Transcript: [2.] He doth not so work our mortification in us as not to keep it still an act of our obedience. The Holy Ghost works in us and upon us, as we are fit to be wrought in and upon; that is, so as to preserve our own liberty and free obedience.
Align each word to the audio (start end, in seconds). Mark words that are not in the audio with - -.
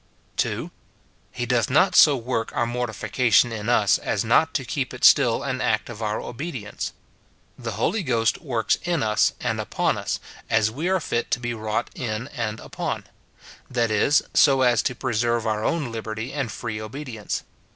[2.] 0.37 0.71
He 1.31 1.45
doth 1.45 1.69
not 1.69 1.95
so 1.95 2.15
work 2.17 2.51
our 2.55 2.65
mortification 2.65 3.51
in 3.51 3.69
us 3.69 3.99
as 3.99 4.25
not 4.25 4.51
to 4.55 4.65
keep 4.65 4.95
it 4.95 5.03
still 5.05 5.43
an 5.43 5.61
act 5.61 5.91
of 5.91 6.01
our 6.01 6.19
obedience. 6.19 6.91
The 7.55 7.73
Holy 7.73 8.01
Ghost 8.01 8.41
works 8.41 8.79
in 8.83 9.03
us 9.03 9.33
and 9.39 9.61
upon 9.61 9.99
us, 9.99 10.19
as 10.49 10.71
we 10.71 10.89
are 10.89 10.99
fit 10.99 11.29
to 11.29 11.39
be 11.39 11.53
wrought 11.53 11.91
in 11.93 12.29
and 12.29 12.59
upon; 12.61 13.03
that 13.69 13.91
is, 13.91 14.23
so 14.33 14.63
as 14.63 14.81
to 14.81 14.95
preserve 14.95 15.45
our 15.45 15.63
own 15.63 15.91
liberty 15.91 16.33
and 16.33 16.51
free 16.51 16.81
obedience. 16.81 17.43